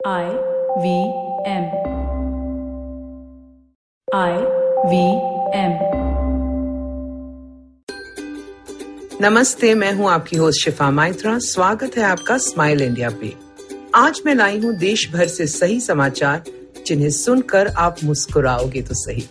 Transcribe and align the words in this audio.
I 0.00 0.26
V 0.78 0.90
M. 1.44 1.64
I 4.08 4.34
V 4.86 4.98
M. 5.54 5.72
नमस्ते, 9.22 9.74
मैं 9.74 9.92
हूँ 9.92 10.08
आपकी 10.10 10.36
होस्ट 10.36 10.64
शिफा 10.64 10.90
माइत्रा 10.90 11.38
स्वागत 11.38 11.96
है 11.98 12.04
आपका 12.04 12.38
स्माइल 12.38 12.82
इंडिया 12.82 13.10
पे 13.10 13.34
आज 13.94 14.22
मैं 14.26 14.34
लाई 14.34 14.58
हूँ 14.60 14.72
देश 14.78 15.10
भर 15.12 15.26
से 15.26 15.46
सही 15.46 15.80
समाचार, 15.80 16.42
जिन्हें 16.86 17.10
सुनकर 17.10 17.66
आप 17.66 18.04
मुस्कुराओगे 18.04 18.82
तो 18.82 18.94
सही 18.94 19.28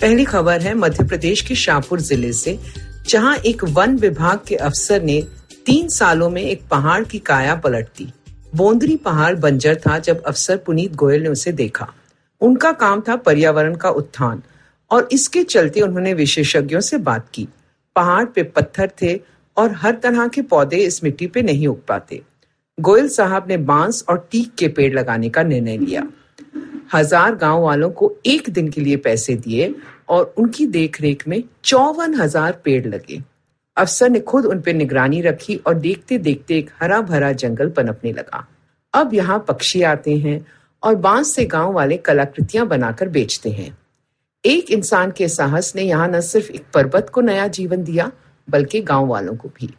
पहली 0.00 0.24
खबर 0.24 0.60
है 0.60 0.74
मध्य 0.74 1.04
प्रदेश 1.04 1.40
के 1.40 1.54
शाहपुर 1.54 2.00
ज़िले 2.00 2.32
से, 2.32 2.58
जहाँ 3.08 3.36
एक 3.36 3.64
वन 3.64 3.96
विभाग 3.98 4.40
के 4.48 4.56
अफसर 4.56 5.02
ने 5.02 5.22
तीन 5.66 5.88
सालों 5.88 6.30
में 6.30 6.42
एक 6.42 6.68
पहाड़ 6.70 7.02
की 7.04 7.18
काया 7.18 7.54
पलट 7.54 7.86
दी 7.98 8.12
बोंदरी 8.54 8.96
पहाड़ 8.96 9.34
बंजर 9.34 9.74
था 9.76 9.98
जब 9.98 10.22
अफसर 10.22 10.56
पुनीत 10.56 10.94
गोयल 10.94 11.22
ने 11.22 11.28
उसे 11.28 11.52
देखा। 11.52 11.86
उनका 12.40 12.72
काम 12.74 13.00
था 13.00 13.16
पर्यावरण 13.16 13.74
का 13.74 13.90
उत्थान, 13.90 14.42
और 14.90 15.08
इसके 15.12 15.42
चलते 15.44 15.80
उन्होंने 15.80 16.14
विशेषज्ञों 16.14 16.80
से 16.80 16.98
बात 16.98 17.26
की। 17.34 17.46
पहाड़ 17.96 18.24
पे 18.24 18.42
पत्थर 18.42 18.90
थे 19.02 19.14
और 19.56 19.72
हर 19.72 19.94
तरह 19.94 20.26
के 20.28 20.42
पौधे 20.44 20.76
इस 20.76 21.02
मिट्टी 21.04 21.26
पे 21.26 21.42
नहीं 21.42 21.66
उग 21.66 21.84
पाते। 21.88 22.20
गोयल 22.78 23.08
साहब 23.08 23.48
ने 23.48 23.56
बाँस 23.56 24.04
और 24.08 24.26
टीक 24.30 24.54
के 24.54 24.68
पेड़ 24.68 24.92
लगाने 24.94 25.28
का 25.28 25.42
निर्णय 25.42 25.76
लिया। 25.76 26.06
हज़ार 26.94 27.34
गाँव 27.34 27.62
वालों 27.62 27.90
को 27.90 28.14
एक 28.26 28.50
दिन 28.50 28.68
के 28.68 28.80
लिए 28.80 28.96
पैसे 28.96 29.34
दिए 29.36 29.74
और 30.08 30.34
उनकी 30.38 30.66
देखरेख 30.66 31.26
में 31.28 31.42
चौवन 31.64 32.14
हज़ार 32.14 32.60
पेड़ 32.64 32.86
लगे। 32.86 33.22
अफसर 33.76 34.10
ने 34.10 34.20
खुद 34.20 34.46
उन 34.46 34.60
पर 34.60 34.74
निगरानी 34.74 35.20
रखी 35.20 35.56
और 35.56 35.74
देखते 35.74 36.18
देखते 36.18 36.58
एक 36.58 36.70
हरा 36.82 37.00
भरा 37.00 37.32
जंगल 37.32 37.70
पनपने 37.70 38.12
लगा। 38.12 38.46
अब 38.94 39.14
यहाँ 39.14 39.44
पक्षी 39.48 39.82
आते 39.82 40.16
हैं 40.16 40.44
और 40.82 40.94
बाँस 40.96 41.34
से 41.34 41.44
गाँव 41.44 41.72
वाले 41.72 41.96
कलाकृतियाँ 41.96 42.66
बनाकर 42.66 43.08
बेचते 43.08 43.50
हैं। 43.50 43.76
एक 44.44 44.70
इंसान 44.70 45.10
के 45.10 45.28
साहस 45.28 45.72
ने 45.76 45.82
यहाँ 45.82 46.08
न 46.08 46.20
सिर्फ़ 46.20 46.50
एक 46.50 46.64
पर्वत 46.74 47.10
को 47.10 47.20
नया 47.20 47.46
जीवन 47.48 47.82
दिया, 47.84 48.10
बल्कि 48.48 48.80
गाँव 48.82 49.06
वालों 49.06 49.36
को 49.36 49.48
भी। 49.48 49.74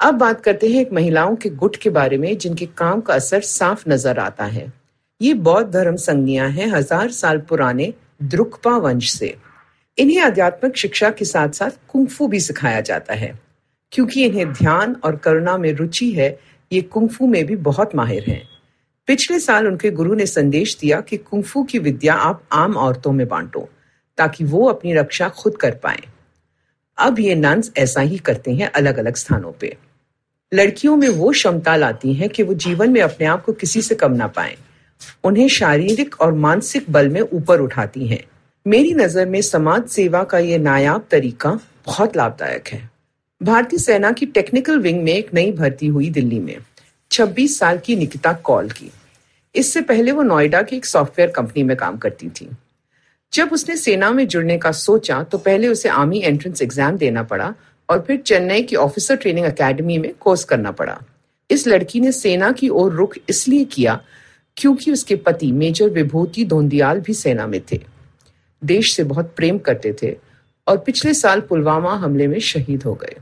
अब 0.00 0.14
बात 0.14 0.40
करते 0.40 0.68
हैं 0.68 0.80
एक 0.80 0.92
महिलाओं 0.92 1.36
के 1.36 1.50
गुट 1.50 1.76
के 1.76 1.90
बारे 1.90 2.16
में, 2.18 2.36
जिनके 2.38 2.66
काम 2.66 3.00
का 3.00 3.14
असर 3.14 3.40
साफ़ 3.40 3.88
नज़र 3.88 4.18
आता 4.18 4.44
है। 4.44 4.72
ये 5.20 5.34
बौद्ध 5.34 5.70
धर्म 5.72 5.96
संज्ञा 5.96 6.46
है, 6.46 6.68
हज़ार 6.70 7.10
साल 7.10 7.38
पुराने 7.38 7.92
द्रुकपा 8.22 8.76
वंश 8.76 9.10
से। 9.10 9.34
इन्हें 9.98 10.20
आध्यात्मिक 10.20 10.76
शिक्षा 10.76 11.10
के 11.10 11.24
साथ 11.24 11.48
साथ 11.48 11.70
कुंफू 11.88 12.28
भी 12.28 12.40
सिखाया 12.40 12.80
जाता 12.80 13.14
है। 13.14 13.40
क्योंकि 13.92 14.24
इन्हें 14.24 14.52
ध्यान 14.52 14.96
और 15.04 15.16
करुणा 15.16 15.56
में 15.56 15.72
रुचि 15.72 16.10
है, 16.10 16.40
ये 16.72 16.82
कुंफू 16.82 17.26
में 17.26 17.46
भी 17.46 17.56
बहुत 17.56 17.94
माहिर 17.94 18.24
हैं। 18.28 18.48
पिछले 19.06 19.38
साल 19.38 19.66
उनके 19.66 19.90
गुरु 19.90 20.14
ने 20.14 20.26
संदेश 20.26 20.76
दिया 20.76 21.00
कि 21.00 21.16
कुंफू 21.16 21.64
की 21.64 21.78
विद्या 21.78 22.14
आप 22.14 22.42
आम 22.52 22.76
औरतों 22.76 23.12
में 23.12 23.28
बांटो, 23.28 23.68
ताकि 24.18 24.44
वो 24.44 24.68
अपनी 24.68 24.94
रक्षा 24.94 25.28
खुद 25.28 25.56
कर 25.56 25.70
पाए। 25.70 26.00
अब 26.98 27.20
ये 27.20 27.34
नंस 27.34 27.72
ऐसा 27.76 28.00
ही 28.00 28.18
करते 28.18 28.54
हैं 28.54 28.72
अलग 28.72 28.96
अलग 28.96 29.14
स्थानों 29.14 29.52
पे। 29.52 29.76
लड़कियों 30.54 30.96
में 30.96 31.08
वो 31.08 31.30
क्षमता 31.30 31.76
लाती 31.76 32.14
हैं 32.14 32.28
कि 32.28 32.42
वो 32.42 32.54
जीवन 32.54 32.90
में 32.90 33.00
अपने 33.00 33.26
आप 33.26 33.44
को 33.44 33.52
किसी 33.52 33.82
से 33.82 33.94
कम 33.94 34.12
ना 34.12 34.26
पाए। 34.26 34.56
उन्हें 35.24 35.48
शारीरिक 35.48 36.20
और 36.20 36.32
मानसिक 36.34 36.90
बल 36.90 37.08
में 37.08 37.20
ऊपर 37.20 37.60
उठाती 37.60 38.06
हैं। 38.06 38.24
मेरी 38.68 38.92
नज़र 38.94 39.26
में 39.26 39.40
समाज 39.42 39.86
सेवा 39.88 40.22
का 40.22 40.38
ये 40.38 40.56
नायाब 40.58 41.04
तरीका 41.10 41.50
बहुत 41.86 42.16
लाभदायक 42.16 42.68
है। 42.68 42.90
भारतीय 43.40 43.78
सेना 43.78 44.10
की 44.12 44.26
टेक्निकल 44.26 44.78
विंग 44.78 45.02
में 45.04 45.12
एक 45.12 45.32
नई 45.34 45.52
भर्ती 45.52 45.86
हुई 45.86 46.10
दिल्ली 46.10 46.38
में 46.38 46.56
26 47.10 47.56
साल 47.58 47.78
की 47.78 47.96
निकिता 47.96 48.32
कॉल 48.44 48.68
की। 48.70 48.90
इससे 49.54 49.80
पहले 49.82 50.12
वो 50.12 50.22
नोएडा 50.22 50.62
की 50.62 50.76
एक 50.76 50.86
सॉफ्टवेयर 50.86 51.30
कंपनी 51.30 51.62
में 51.62 51.76
काम 51.76 51.96
करती 51.96 52.28
थी। 52.30 52.48
जब 53.32 53.52
उसने 53.52 53.76
सेना 53.76 54.10
में 54.10 54.26
जुड़ने 54.28 54.58
का 54.58 54.72
सोचा 54.74 55.22
तो 55.22 55.38
पहले 55.38 55.68
उसे 55.68 55.88
आर्मी 55.88 56.20
एंट्रेंस 56.20 56.62
एग्ज़ाम 56.62 56.96
देना 56.98 57.22
पड़ा 57.24 57.52
और 57.88 58.04
फिर 58.06 58.20
चेन्नई 58.20 58.62
की 58.62 58.76
ऑफिसर 58.78 59.16
ट्रेनिंग 59.16 59.46
एकेडमी 59.46 59.98
में 59.98 60.12
कोर्स 60.20 60.44
करना 60.44 60.70
पड़ा। 60.72 61.02
इस 61.50 61.66
लड़की 61.68 62.00
ने 62.00 62.12
सेना 62.14 62.52
की 62.52 62.68
ओर 62.70 62.92
रुख 62.92 63.16
इसलिए 63.28 63.64
किया 63.66 64.00
क्योंकि 64.56 64.92
उसके 64.92 65.16
पति 65.16 65.52
मेजर 65.54 65.88
विभूति 65.90 66.44
धोंदियाल 66.44 67.00
भी 67.00 67.14
सेना 67.14 67.46
में 67.46 67.60
थे। 67.72 67.80
देश 68.64 68.96
से 68.96 69.04
बहुत 69.04 69.32
प्रेम 69.36 69.58
करते 69.58 69.94
थे 70.02 70.16
और 70.66 70.78
पिछले 70.78 71.14
साल 71.14 71.40
पुलवामा 71.40 71.94
हमले 71.94 72.26
में 72.26 72.38
शहीद 72.38 72.82
हो 72.82 72.94
गए। 72.94 73.16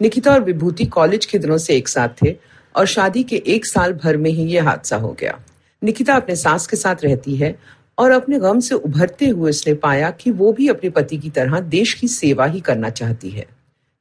निकिता 0.00 0.32
और 0.32 0.44
विभूति 0.44 0.84
कॉलेज 0.86 1.24
के 1.24 1.38
दिनों 1.38 1.58
से 1.58 1.76
एक 1.76 1.88
साथ 1.88 2.08
थे 2.22 2.36
और 2.76 2.86
शादी 2.86 3.22
के 3.22 3.42
एक 3.46 3.66
साल 3.66 3.92
भर 3.92 4.16
में 4.16 4.30
ही 4.30 4.44
ये 4.44 4.60
हादसा 4.60 4.96
हो 4.96 5.16
गया। 5.20 5.38
निकिता 5.84 6.14
अपने 6.14 6.36
सास 6.36 6.66
के 6.66 6.76
साथ 6.76 6.96
रहती 7.04 7.36
है 7.36 7.58
और 7.98 8.10
अपने 8.10 8.38
गम 8.38 8.60
से 8.60 8.74
उभरते 8.74 9.28
हुए 9.28 9.50
उसने 9.50 9.74
पाया 9.74 10.10
कि 10.10 10.30
वो 10.30 10.52
भी 10.52 10.68
अपने 10.68 10.90
पति 10.90 11.18
की 11.18 11.30
तरह 11.30 11.60
देश 11.60 11.94
की 11.94 12.08
सेवा 12.08 12.46
ही 12.46 12.60
करना 12.60 12.90
चाहती 12.90 13.30
है। 13.30 13.46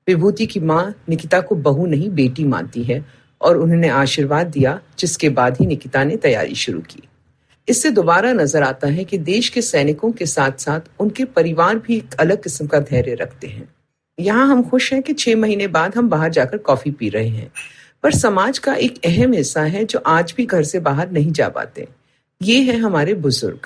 विभूति 0.07 0.45
की 0.45 0.59
माँ 0.59 0.93
निकिता 1.09 1.41
को 1.41 1.55
बहू 1.55 1.85
नहीं, 1.85 2.09
बेटी 2.09 2.43
मानती 2.43 2.83
है 2.83 3.05
और 3.41 3.57
उन्होंने 3.57 3.89
आशीर्वाद 3.89 4.47
दिया, 4.47 4.79
जिसके 4.99 5.29
बाद 5.29 5.57
ही 5.59 5.65
निकिता 5.65 6.03
ने 6.03 6.15
तैयारी 6.15 6.55
शुरू 6.55 6.79
की। 6.79 7.03
इससे 7.67 7.89
दोबारा 7.89 8.33
नज़र 8.33 8.63
आता 8.63 8.87
है 8.87 9.03
कि 9.03 9.17
देश 9.17 9.49
के 9.49 9.61
सैनिकों 9.61 10.11
के 10.11 10.25
साथ 10.25 10.51
साथ 10.51 10.81
उनके 10.99 11.25
परिवार 11.25 11.77
भी 11.77 11.97
एक 11.97 12.13
अलग 12.19 12.43
किस्म 12.43 12.67
का 12.67 12.79
धैर्य 12.79 13.13
रखते 13.13 13.47
हैं। 13.47 13.67
यहाँ 14.19 14.47
हम 14.47 14.61
खुश 14.63 14.91
हैं 14.93 15.01
कि 15.03 15.13
छह 15.13 15.35
महीने 15.35 15.67
बाद 15.67 15.95
हम 15.95 16.09
बाहर 16.09 16.29
जाकर 16.29 16.57
कॉफ़ी 16.57 16.91
पी 16.91 17.09
रहे 17.09 17.27
हैं। 17.27 17.51
पर 18.03 18.11
समाज 18.11 18.59
का 18.59 18.73
एक 18.73 18.99
अहम 19.05 19.33
हिस्सा 19.33 19.61
है 19.61 19.83
जो 19.85 19.99
आज 19.99 20.33
भी 20.37 20.45
घर 20.45 20.63
से 20.63 20.79
बाहर 20.79 21.11
नहीं 21.11 21.31
जा 21.31 21.49
पाते। 21.49 21.87
ये 22.41 22.59
है 22.61 22.77
हमारे 22.77 23.13
बुज़ुर्ग। 23.13 23.59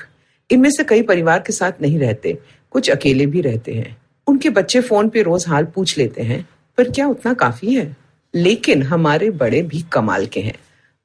इनमें 0.50 0.70
से 0.72 0.84
कई 0.84 1.02
परिवार 1.02 1.40
के 1.40 1.54
साथ 1.54 1.72
नहीं 1.81 2.00
रहते, 2.00 2.38
कुछ 2.72 2.90
अकेले 2.90 3.26
भी 3.26 3.42
रहते 3.42 3.74
हैं। 3.74 3.98
उनके 4.28 4.50
बच्चे 4.50 4.81
फ़ोन 4.81 5.10
पे 5.10 5.22
रोज 5.22 5.48
हाल 5.48 5.66
पूछ 5.66 5.98
लेते 5.98 6.22
हैं, 6.22 6.50
पर 6.78 6.90
क्या 6.90 7.08
उतना 7.08 7.34
काफ़ी 7.34 7.76
है? 7.76 7.96
लेकिन 8.34 8.84
हमारे 8.84 9.30
बड़े 9.30 9.62
भी 9.62 9.86
कमाल 9.92 10.26
के 10.26 10.40
हैं। 10.40 10.56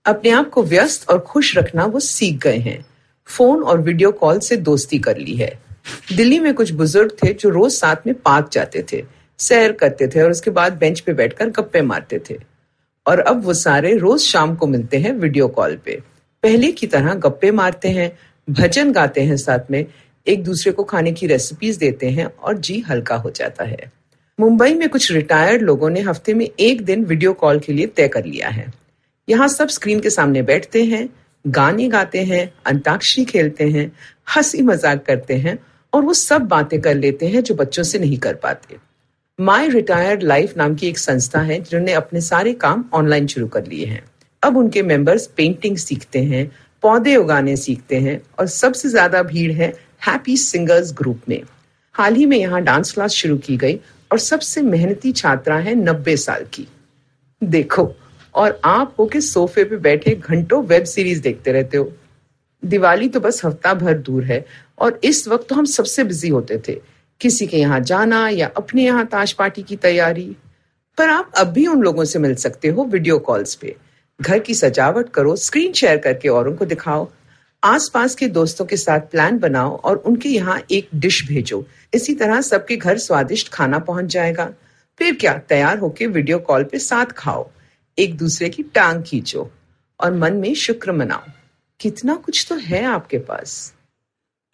अपने 0.06 0.31
आप 0.31 0.50
को 0.50 0.62
व्यस्त 0.62 1.09
और 1.10 1.19
खुश 1.19 1.56
रखना 1.56 1.84
वो 1.84 2.00
सीख 2.00 2.42
गए 2.42 2.56
हैं। 2.56 2.87
फ़ोन 3.26 3.62
और 3.62 3.81
वीडियो 3.81 4.12
कॉल 4.12 4.38
से 4.38 4.56
दोस्ती 4.56 4.98
कर 4.98 5.16
ली 5.16 5.37
है। 5.37 5.59
दिल्ली 6.16 6.38
में 6.38 6.54
कुछ 6.54 6.70
बुज़ुर्ग 6.70 7.12
थे 7.25 7.32
जो 7.32 7.48
रोज 7.48 7.72
साथ 7.72 7.97
में 8.06 8.14
पार्क 8.14 8.50
जाते 8.53 8.84
थे, 8.93 9.04
सैर 9.38 9.72
करते 9.72 10.09
थे 10.09 10.22
और 10.22 10.31
उसके 10.31 10.50
बाद 10.50 10.72
बेंच 10.72 11.00
पे 11.00 11.12
बैठकर 11.12 11.50
गप्पे 11.50 11.82
मारते 11.82 12.20
थे। 12.31 12.37
और 13.06 13.19
अब 13.19 13.44
वो 13.44 13.54
सारे 13.54 13.97
रोज 13.97 14.20
शाम 14.20 14.54
को 14.56 14.66
मिलते 14.66 14.97
हैं 14.97 15.12
वीडियो 15.12 15.48
कॉल 15.48 15.76
पे। 15.76 16.03
पहले 16.43 16.72
की 16.72 16.87
तरह 16.87 17.14
गप्पे 17.14 17.50
मारते 17.50 17.88
हैं, 17.88 18.19
भजन 18.50 18.93
गाते 18.93 19.20
हैं 19.20 19.37
साथ 19.37 19.70
में, 19.70 19.87
एक 20.26 20.44
दूसरे 20.44 20.72
को 20.72 20.84
खाने 20.84 21.12
की 21.12 21.26
रेसिपीज़ 21.26 21.78
देते 21.78 22.10
हैं 22.10 22.26
और 22.26 22.59
जी 22.59 22.81
हल्का 22.81 23.16
हो 23.16 23.31
जाता 23.31 23.64
है। 23.64 23.93
मुंबई 24.41 24.75
में 24.75 24.88
कुछ 24.88 25.12
रिटायर्ड 25.12 25.62
लोगों 25.62 25.91
ने 25.91 26.00
हफ़्ते 26.00 26.34
में 26.34 26.50
एक 26.60 26.84
दिन 26.84 27.04
वीडियो 27.04 27.32
कॉल 27.32 27.59
के 27.59 27.72
लिए 27.72 27.87
तय 27.87 28.09
कर 28.09 28.25
लिया 28.25 28.48
है। 28.48 28.83
यहाँ 29.28 29.48
सब 29.48 29.68
स्क्रीन 29.68 30.00
के 30.00 30.10
सामने 30.10 30.42
बैठते 30.42 30.84
हैं, 30.84 31.08
गाने 31.44 31.88
गाते 31.88 32.22
हैं, 32.24 32.52
अंताक्षरी 32.66 33.24
खेलते 33.24 33.68
हैं, 33.68 33.90
हँसी 34.36 34.62
मज़ाक 34.62 35.04
करते 35.04 35.34
हैं 35.36 35.58
और 35.92 36.02
वो 36.02 36.14
सब 36.14 36.42
बातें 36.48 36.80
कर 36.80 36.94
लेते 36.94 37.28
हैं 37.28 37.42
जो 37.42 37.54
बच्चों 37.54 37.82
से 37.82 37.98
नहीं 37.98 38.18
कर 38.18 38.34
पाते। 38.34 38.76
माई 39.38 39.68
रिटायर्ड 39.68 40.22
लाइफ 40.22 40.56
नाम 40.56 40.74
की 40.74 40.88
एक 40.88 40.98
संस्था 40.98 41.40
है 41.40 41.60
जिन्होंने 41.60 41.92
अपने 41.92 42.20
सारे 42.20 42.52
काम 42.54 42.84
ऑनलाइन 42.94 43.26
शुरू 43.26 43.46
कर 43.46 43.66
लिए 43.66 43.86
हैं। 43.86 44.02
अब 44.42 44.56
उनके 44.56 44.82
मेंबर्स 44.82 45.26
पेंटिंग 45.26 45.76
सीखते 45.76 46.22
हैं, 46.24 46.50
पौधे 46.82 47.16
उगाने 47.16 47.56
सीखते 47.56 47.98
हैं 47.98 48.20
और 48.38 48.46
सबसे 48.48 48.88
ज़्यादा 48.88 49.22
भीड़ 49.22 49.52
है 49.52 49.72
हैप्पी 50.06 50.36
सिंगर्स 50.36 50.92
ग्रुप 50.92 51.20
में। 51.28 51.42
हाल 51.94 52.14
ही 52.14 52.26
में 52.26 52.36
यहाँ 52.38 52.62
डांस 52.62 52.92
क्लास 52.92 53.12
शुरू 53.12 53.36
की 53.38 53.56
गई 53.56 53.78
और 54.10 54.18
सबसे 54.18 54.62
मेहनती 54.62 55.12
छात्रा 55.12 55.56
है 55.56 55.74
नब्बे 55.74 56.16
साल 56.16 56.44
की। 56.54 56.66
देखो 57.42 57.84
और 58.34 58.60
आप 58.64 58.94
हो 58.98 59.06
के 59.06 59.20
सोफे 59.20 59.64
पे 59.64 59.76
बैठे 59.78 60.14
घंटों 60.14 60.62
वेब 60.64 60.84
सीरीज़ 60.84 61.20
देखते 61.22 61.52
रहते 61.52 61.76
हो। 61.76 61.92
दिवाली 62.62 63.08
तो 63.08 63.20
बस 63.20 63.44
हफ़्ता 63.44 63.75
भर 63.75 63.98
दूर 63.98 64.25
है 64.25 64.44
और 64.78 65.00
इस 65.04 65.26
वक्त 65.28 65.48
तो 65.48 65.54
हम 65.54 65.64
सबसे 65.64 66.04
बिज़ी 66.04 66.28
होते 66.28 66.58
थे। 66.69 66.81
किसी 67.20 67.46
के 67.46 67.56
यहाँ 67.56 67.81
जाना 67.81 68.28
या 68.28 68.46
अपने 68.56 68.84
यहाँ 68.84 69.06
ताश 69.06 69.32
पार्टी 69.32 69.62
की 69.62 69.76
तैयारी। 69.76 70.36
पर 70.98 71.08
आप 71.08 71.32
अब 71.36 71.46
भी 71.46 71.66
उन 71.66 71.82
लोगों 71.82 72.04
से 72.04 72.19
मिल 72.19 72.34
सकते 72.34 72.69
हो 72.69 72.84
वीडियो 72.84 73.19
कॉल्स 73.19 73.54
पे। 73.54 73.75
घर 74.20 74.38
की 74.38 74.54
सजावट 74.54 75.08
करो, 75.08 75.37
स्क्रीन 75.37 75.72
शेयर 75.72 75.96
करके 75.98 76.28
औरों 76.28 76.54
को 76.56 76.64
दिखाओ। 76.64 77.08
आसपास 77.62 78.14
के 78.14 78.26
दोस्तों 78.28 78.64
के 78.64 78.76
साथ 78.76 79.00
प्लान 79.10 79.38
बनाओ 79.38 79.76
और 79.76 79.96
उनके 79.96 80.28
यहाँ 80.28 80.60
एक 80.70 80.88
डिश 80.94 81.26
भेजो। 81.28 81.64
इसी 81.94 82.14
तरह 82.14 82.40
सबके 82.40 82.76
घर 82.76 82.98
स्वादिष्ट 82.98 83.48
खाना 83.48 83.78
पहुँच 83.78 84.04
जाएगा। 84.04 84.50
फिर 84.98 85.14
क्या, 85.14 85.32
तैयार 85.38 85.78
होके 85.78 86.06
वीडियो 86.06 86.38
कॉल 86.38 86.64
पे 86.64 86.78
साथ 86.78 87.12
खाओ। 87.16 87.48
एक 87.99 88.17
दूसरे 88.17 88.49
की 88.50 88.62
टांग 88.62 89.02
खींचो 89.02 89.50
और 90.00 90.14
मन 90.14 90.35
में 90.35 90.55
शुक्र 90.55 90.93
मनाओ। 90.93 91.23
कितना 91.81 92.14
कुछ 92.17 92.46
तो 92.49 92.55
है 92.55 92.85
आपके 92.85 93.19
पास। 93.19 93.75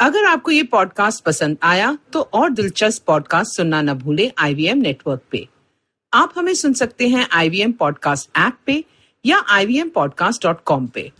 अगर 0.00 0.24
आपको 0.24 0.50
ये 0.50 0.62
पॉडकास्ट 0.62 1.24
पसंद 1.24 1.56
आया 1.62 1.98
तो 2.12 2.20
और 2.20 2.50
दिलचस्प 2.50 3.04
पॉडकास्ट 3.06 3.56
सुनना 3.56 3.82
न 3.82 3.94
भूले 3.94 4.32
आईवीएम 4.38 4.78
नेटवर्क 4.78 5.20
पे। 5.30 5.48
आप 6.14 6.32
हमें 6.36 6.54
सुन 6.54 6.72
सकते 6.72 7.08
हैं 7.08 7.28
आईवीएम 7.32 7.72
पॉडकास्ट 7.72 8.38
ऐप 8.38 8.58
पे 8.66 8.84
या 9.26 9.38
आई 9.48 9.82
पे। 10.70 11.12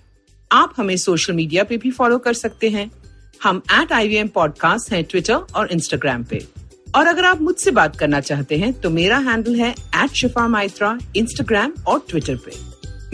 आप 0.53 0.75
हमें 0.77 0.97
सोशल 0.97 1.33
मीडिया 1.33 1.65
पे 1.65 1.77
भी 1.77 1.91
फॉलो 1.91 2.19
कर 2.19 2.33
सकते 2.33 2.71
हैं। 2.71 2.91
हम 3.43 3.63
at 3.73 3.93
I 3.93 4.09
V 4.09 4.17
M 4.17 4.29
podcast 4.29 4.93
हैं 4.93 5.05
ट्विटर 5.05 5.35
और 5.35 5.73
इंस्टाग्राम 5.73 6.25
पे। 6.25 6.49
और 6.97 7.07
अगर 7.07 7.25
आप 7.25 7.41
मुझसे 7.41 7.71
बात 7.71 7.97
करना 7.97 8.21
चाहते 8.21 8.57
हैं 8.59 8.73
तो 8.81 8.91
मेरा 8.91 9.19
हैंडल 9.29 9.57
है 9.61 9.71
एट 9.71 10.15
शिफा 10.21 10.47
माइत्रा 10.49 10.99
इंस्टाग्राम 11.17 11.73
और 11.89 12.05
ट्विटर 12.11 12.37
पे 12.47 12.57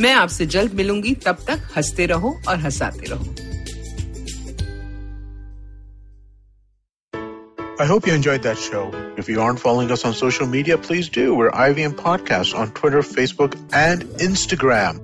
मैं 0.03 0.13
आपसे 0.13 0.47
जल्द 0.55 0.75
मिलूँगी 0.75 1.15
तब 1.25 1.45
तक 1.49 1.69
हँसते 1.77 2.07
रहो 2.07 2.39
और 2.49 2.59
हंसाते 2.61 3.07
रहो 3.11 3.35
I 7.79 7.85
hope 7.89 8.07
you 8.09 8.13
enjoyed 8.15 8.45
that 8.45 8.61
show. 8.61 8.83
If 9.23 9.27
you 9.31 9.41
aren't 9.47 9.61
following 9.63 9.91
us 9.97 10.05
on 10.11 10.15
social 10.21 10.47
media, 10.53 10.79
please 10.85 11.11
do. 11.17 11.25
We're 11.39 11.51
IVM 11.65 11.97
Podcast 11.99 12.59
on 12.61 12.71
Twitter, 12.79 13.03
Facebook, 13.09 13.57
and 13.81 14.07
Instagram. 14.29 15.03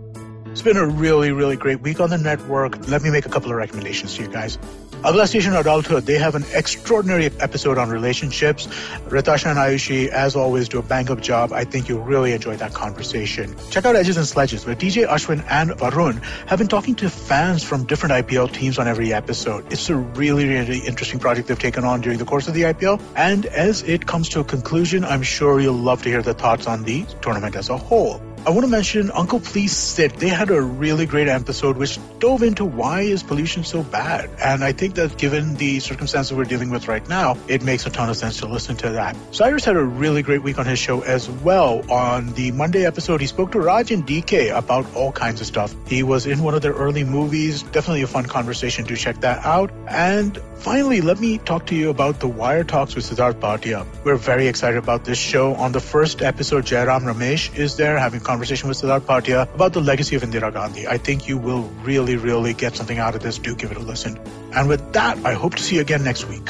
It's 0.52 0.62
been 0.62 0.78
a 0.78 0.86
really, 1.02 1.32
really 1.32 1.58
great 1.64 1.82
week 1.82 2.00
on 2.00 2.08
the 2.08 2.19
network. 2.22 2.78
Let 2.94 3.02
me 3.02 3.10
make 3.10 3.26
a 3.26 3.34
couple 3.34 3.50
of 3.50 3.58
recommendations 3.58 4.14
to 4.14 4.22
you 4.22 4.30
guys. 4.30 4.56
Agla 5.04 5.26
Station 5.26 5.56
Adulthood, 5.56 6.06
they 6.06 6.16
have 6.16 6.37
an 6.37 6.44
extraordinary 6.54 7.26
episode 7.40 7.76
on 7.76 7.90
relationships. 7.90 8.69
Ritasha 9.08 9.46
and 9.46 9.58
Ayushi, 9.58 10.06
as 10.06 10.37
always, 10.37 10.69
do 10.69 10.78
a 10.78 10.82
bang 10.82 11.10
up 11.10 11.20
job. 11.20 11.52
I 11.52 11.64
think 11.64 11.88
you'll 11.88 12.04
really 12.04 12.32
enjoy 12.32 12.54
that 12.58 12.72
conversation. 12.72 13.52
Check 13.70 13.84
out 13.84 13.96
Edges 13.96 14.16
and 14.16 14.28
Sledges, 14.28 14.64
where 14.64 14.76
DJ 14.76 15.04
Ashwin 15.08 15.44
and 15.50 15.72
Varun 15.72 16.22
have 16.46 16.60
been 16.60 16.69
talking 16.69 16.94
to 16.96 17.10
fans 17.10 17.64
from 17.64 17.84
different 17.84 18.12
IPL 18.12 18.52
teams 18.52 18.78
on 18.78 18.87
every 18.87 19.12
episode. 19.12 19.72
It's 19.72 19.90
a 19.90 19.96
really, 19.96 20.46
really 20.46 20.78
interesting 20.78 21.19
project 21.19 21.48
they've 21.48 21.58
taken 21.58 21.82
on 21.82 22.00
during 22.00 22.19
the 22.19 22.25
course 22.25 22.46
of 22.46 22.55
the 22.55 22.62
IPL. 22.62 23.02
And 23.16 23.46
as 23.46 23.82
it 23.82 24.06
comes 24.06 24.28
to 24.31 24.40
a 24.40 24.44
conclusion, 24.44 25.05
I'm 25.05 25.25
sure 25.25 25.58
you'll 25.58 25.75
love 25.75 26.05
to 26.05 26.10
hear 26.10 26.22
the 26.22 26.34
thoughts 26.34 26.69
on 26.69 26.84
the 26.84 27.06
tournament 27.22 27.56
as 27.56 27.70
a 27.70 27.76
whole. 27.76 28.22
I 28.44 28.50
want 28.50 28.64
to 28.64 28.70
mention 28.70 29.12
Uncle 29.12 29.38
Please 29.38 29.70
Sit. 29.70 30.16
They 30.16 30.28
had 30.28 30.50
a 30.50 30.60
really 30.60 31.06
great 31.06 31.28
episode 31.28 31.76
which 31.76 32.00
dove 32.18 32.42
into 32.42 32.64
why 32.64 33.02
is 33.02 33.22
pollution 33.22 33.62
so 33.62 33.84
bad. 33.84 34.28
And 34.42 34.64
I 34.64 34.72
think 34.72 34.96
that 34.96 35.16
given 35.16 35.54
the 35.54 35.78
circumstances 35.78 36.36
we're 36.36 36.42
dealing 36.42 36.68
with 36.68 36.88
right 36.88 37.08
now, 37.08 37.36
it 37.46 37.62
makes 37.62 37.86
a 37.86 37.90
ton 37.90 38.10
of 38.10 38.16
sense 38.16 38.38
to 38.38 38.46
listen 38.46 38.74
to 38.78 38.90
that. 38.90 39.16
Cyrus 39.30 39.64
had 39.64 39.76
a 39.76 39.84
really 39.84 40.22
great 40.22 40.42
week 40.42 40.58
on 40.58 40.66
his 40.66 40.80
show 40.80 41.02
as 41.02 41.30
well. 41.30 41.88
On 41.88 42.32
the 42.32 42.50
Monday 42.50 42.84
episode, 42.84 43.20
he 43.20 43.28
spoke 43.28 43.52
to 43.52 43.60
Raj 43.60 43.92
and 43.92 44.04
DK 44.04 44.56
about 44.56 44.92
all 44.96 45.12
kinds 45.12 45.40
of 45.40 45.46
stuff. 45.46 45.72
He 45.86 46.02
was 46.02 46.26
in 46.26 46.42
one 46.42 46.54
of 46.54 46.62
their 46.62 46.74
early 46.74 47.04
movies. 47.04 47.62
Definitely 47.62 48.02
a 48.02 48.08
fun 48.08 48.26
conversation 48.26 48.84
to 48.86 48.96
check 48.96 49.20
that 49.20 49.46
out. 49.46 49.70
And 49.86 50.36
finally, 50.56 51.00
let 51.00 51.20
me 51.20 51.38
talk 51.38 51.66
to 51.66 51.76
you 51.76 51.90
about 51.90 52.18
the 52.18 52.26
Wire 52.26 52.64
Talks 52.64 52.96
with 52.96 53.04
Siddharth 53.04 53.38
Bhatia. 53.38 53.86
We're 54.04 54.16
very 54.16 54.48
excited 54.48 54.78
about 54.78 55.04
this 55.04 55.18
show. 55.18 55.54
On 55.54 55.70
the 55.70 55.80
first 55.80 56.22
episode, 56.22 56.64
Jairam 56.64 57.02
Ramesh 57.02 57.56
is 57.56 57.76
there 57.76 57.96
having 57.98 58.18
conversation 58.32 58.67
with 58.69 58.81
Siddharth 58.81 59.06
Bhatia 59.12 59.43
about 59.55 59.75
the 59.75 59.81
legacy 59.82 60.17
of 60.17 60.23
Indira 60.23 60.50
Gandhi. 60.50 60.88
I 60.88 60.96
think 60.96 61.29
you 61.29 61.37
will 61.37 61.64
really, 61.84 62.17
really 62.17 62.55
get 62.55 62.75
something 62.75 62.99
out 62.99 63.14
of 63.14 63.23
this. 63.23 63.38
Do 63.38 63.55
give 63.55 63.70
it 63.70 63.76
a 63.76 63.81
listen. 63.81 64.19
And 64.55 64.70
with 64.70 64.93
that, 64.94 65.19
I 65.32 65.34
hope 65.34 65.56
to 65.56 65.62
see 65.62 65.76
you 65.76 65.82
again 65.82 66.02
next 66.02 66.29
week. 66.29 66.49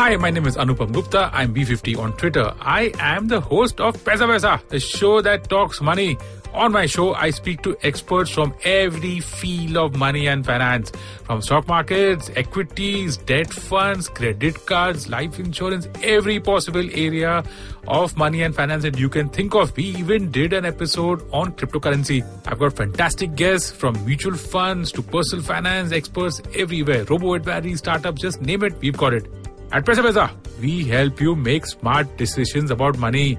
Hi, 0.00 0.16
my 0.16 0.30
name 0.30 0.46
is 0.46 0.56
Anupam 0.56 0.94
Gupta. 0.94 1.28
I'm 1.30 1.54
B50 1.54 1.98
on 1.98 2.14
Twitter. 2.14 2.54
I 2.58 2.90
am 2.98 3.28
the 3.28 3.38
host 3.38 3.82
of 3.82 4.02
Pesa 4.02 4.26
Pesa, 4.26 4.66
the 4.68 4.80
show 4.80 5.20
that 5.20 5.50
talks 5.50 5.82
money. 5.82 6.16
On 6.54 6.72
my 6.72 6.86
show, 6.86 7.12
I 7.12 7.28
speak 7.28 7.60
to 7.64 7.76
experts 7.82 8.30
from 8.30 8.54
every 8.64 9.20
field 9.20 9.76
of 9.76 9.96
money 9.96 10.26
and 10.26 10.44
finance, 10.44 10.90
from 11.24 11.42
stock 11.42 11.68
markets, 11.68 12.30
equities, 12.34 13.18
debt 13.18 13.52
funds, 13.52 14.08
credit 14.08 14.64
cards, 14.64 15.10
life 15.10 15.38
insurance, 15.38 15.86
every 16.02 16.40
possible 16.40 16.88
area 16.94 17.44
of 17.86 18.16
money 18.16 18.42
and 18.42 18.54
finance 18.54 18.84
that 18.84 18.98
you 18.98 19.10
can 19.10 19.28
think 19.28 19.54
of. 19.54 19.76
We 19.76 19.84
even 19.84 20.30
did 20.30 20.54
an 20.54 20.64
episode 20.64 21.28
on 21.30 21.52
cryptocurrency. 21.52 22.26
I've 22.46 22.58
got 22.58 22.74
fantastic 22.74 23.34
guests 23.34 23.70
from 23.70 24.02
mutual 24.06 24.34
funds 24.34 24.92
to 24.92 25.02
personal 25.02 25.44
finance 25.44 25.92
experts 25.92 26.40
everywhere. 26.54 27.04
Robo 27.04 27.34
advisory, 27.34 27.76
startups, 27.76 28.22
just 28.22 28.40
name 28.40 28.64
it, 28.64 28.80
we've 28.80 28.96
got 28.96 29.12
it. 29.12 29.39
At 29.72 29.84
Pesa, 29.84 30.30
we 30.60 30.84
help 30.84 31.20
you 31.20 31.36
make 31.36 31.64
smart 31.64 32.16
decisions 32.16 32.72
about 32.72 32.98
money. 32.98 33.38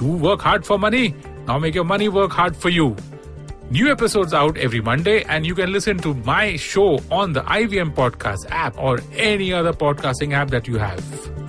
You 0.00 0.06
work 0.06 0.40
hard 0.40 0.64
for 0.64 0.78
money. 0.78 1.16
Now 1.48 1.58
make 1.58 1.74
your 1.74 1.84
money 1.84 2.08
work 2.08 2.30
hard 2.30 2.56
for 2.56 2.68
you. 2.68 2.94
New 3.70 3.90
episodes 3.90 4.32
out 4.32 4.56
every 4.56 4.80
Monday, 4.80 5.24
and 5.24 5.44
you 5.44 5.54
can 5.54 5.72
listen 5.72 5.98
to 5.98 6.14
my 6.14 6.54
show 6.54 7.00
on 7.10 7.32
the 7.32 7.40
IVM 7.40 7.92
Podcast 7.92 8.46
app 8.50 8.78
or 8.78 9.00
any 9.14 9.52
other 9.52 9.72
podcasting 9.72 10.32
app 10.32 10.50
that 10.50 10.68
you 10.68 10.78
have. 10.78 11.43